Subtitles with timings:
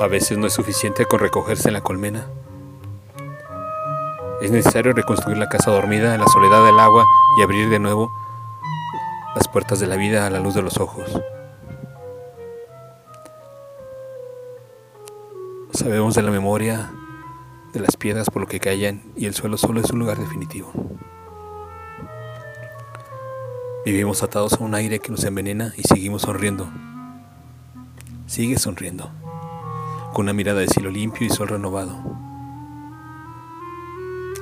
[0.00, 2.26] A veces no es suficiente con recogerse en la colmena.
[4.40, 7.04] Es necesario reconstruir la casa dormida en la soledad del agua
[7.36, 8.10] y abrir de nuevo
[9.34, 11.20] las puertas de la vida a la luz de los ojos.
[15.74, 16.90] Sabemos de la memoria
[17.74, 20.72] de las piedras por lo que callan y el suelo solo es un lugar definitivo.
[23.84, 26.70] Vivimos atados a un aire que nos envenena y seguimos sonriendo.
[28.26, 29.10] Sigue sonriendo,
[30.12, 31.96] con una mirada de cielo limpio y sol renovado.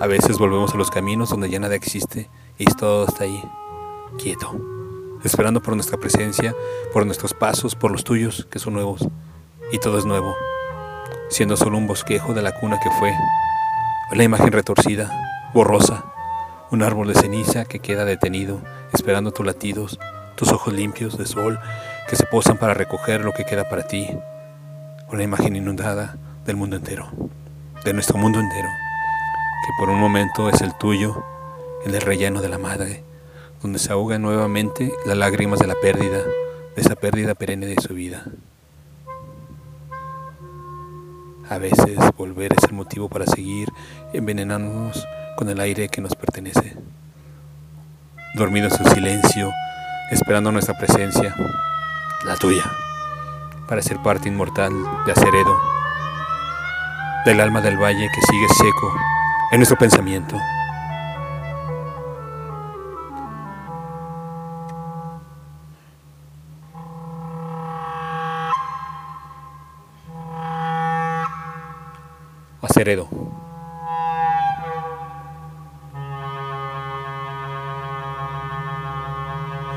[0.01, 3.43] A veces volvemos a los caminos donde ya nada existe y todo está ahí,
[4.17, 4.55] quieto,
[5.25, 6.55] esperando por nuestra presencia,
[6.93, 9.09] por nuestros pasos, por los tuyos, que son nuevos,
[9.73, 10.37] y todo es nuevo,
[11.29, 13.12] siendo solo un bosquejo de la cuna que fue,
[14.12, 15.11] la imagen retorcida,
[15.53, 16.05] borrosa,
[16.71, 18.61] un árbol de ceniza que queda detenido,
[18.93, 19.98] esperando tus latidos,
[20.37, 21.59] tus ojos limpios de sol
[22.09, 24.09] que se posan para recoger lo que queda para ti,
[25.11, 27.09] una imagen inundada del mundo entero,
[27.84, 28.69] de nuestro mundo entero,
[29.64, 31.25] que por un momento es el tuyo,
[31.87, 33.03] el del relleno de la madre,
[33.62, 37.95] donde se ahogan nuevamente las lágrimas de la pérdida, de esa pérdida perenne de su
[37.95, 38.25] vida.
[41.48, 43.69] A veces volver es el motivo para seguir
[44.12, 46.77] envenenándonos con el aire que nos pertenece.
[48.34, 49.51] Dormidos en silencio,
[50.11, 51.34] esperando nuestra presencia,
[52.27, 52.64] la tuya,
[53.69, 54.72] para ser parte inmortal
[55.05, 55.61] de Aceredo,
[57.27, 58.94] del alma del valle que sigue seco
[59.52, 60.36] en nuestro pensamiento.
[72.62, 73.08] Aceredo.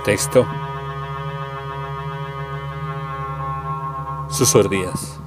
[0.06, 0.61] Texto.
[4.32, 5.20] Sus Díaz.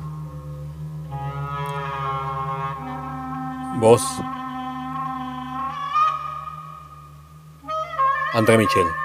[3.78, 4.02] Voz.
[8.32, 9.03] André Michel.